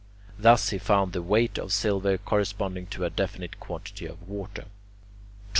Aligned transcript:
Thus 0.39 0.69
he 0.69 0.79
found 0.79 1.13
the 1.13 1.21
weight 1.21 1.59
of 1.59 1.71
silver 1.71 2.17
corresponding 2.17 2.87
to 2.87 3.05
a 3.05 3.11
definite 3.11 3.59
quantity 3.59 4.07
of 4.07 4.27
water. 4.27 4.63
12. 4.63 4.67